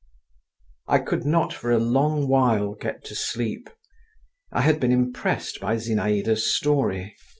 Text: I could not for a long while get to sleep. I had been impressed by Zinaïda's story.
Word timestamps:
I 0.87 0.97
could 0.97 1.27
not 1.27 1.53
for 1.53 1.69
a 1.69 1.77
long 1.77 2.27
while 2.27 2.73
get 2.73 3.05
to 3.05 3.13
sleep. 3.15 3.69
I 4.51 4.61
had 4.61 4.79
been 4.79 4.91
impressed 4.91 5.59
by 5.61 5.75
Zinaïda's 5.75 6.43
story. 6.51 7.15